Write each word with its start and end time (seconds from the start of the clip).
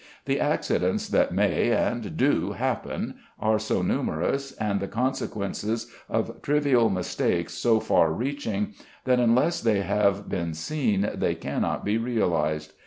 The 0.25 0.39
accidents 0.39 1.07
that 1.09 1.31
may, 1.31 1.71
and 1.71 2.17
do, 2.17 2.53
happen 2.53 3.17
are 3.39 3.59
so 3.59 3.83
numerous, 3.83 4.51
and 4.53 4.79
the 4.79 4.87
consequences 4.87 5.91
of 6.09 6.41
trivial 6.41 6.89
mistakes 6.89 7.53
so 7.53 7.79
far 7.79 8.11
reaching, 8.11 8.73
that 9.05 9.19
unless 9.19 9.61
they 9.61 9.81
have 9.83 10.27
been 10.27 10.55
seen 10.55 11.07
they 11.13 11.35
cannot 11.35 11.85
be 11.85 11.99
realised. 11.99 12.73